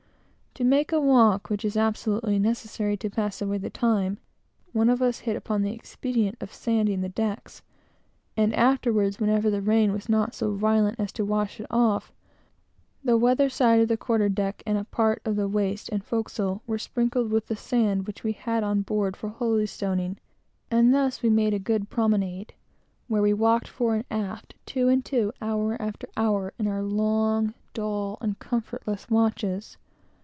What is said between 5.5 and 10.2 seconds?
the expedient of sanding the deck; and afterwards, whenever the rain was